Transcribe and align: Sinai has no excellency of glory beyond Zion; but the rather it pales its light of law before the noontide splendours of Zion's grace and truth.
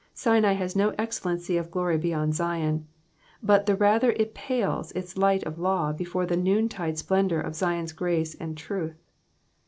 Sinai 0.15 0.53
has 0.53 0.75
no 0.75 0.95
excellency 0.97 1.57
of 1.57 1.69
glory 1.69 1.99
beyond 1.99 2.33
Zion; 2.33 2.87
but 3.43 3.67
the 3.67 3.75
rather 3.75 4.13
it 4.13 4.33
pales 4.33 4.91
its 4.93 5.15
light 5.15 5.43
of 5.43 5.59
law 5.59 5.93
before 5.93 6.25
the 6.25 6.35
noontide 6.35 6.97
splendours 6.97 7.45
of 7.45 7.53
Zion's 7.53 7.91
grace 7.93 8.33
and 8.33 8.57
truth. 8.57 9.03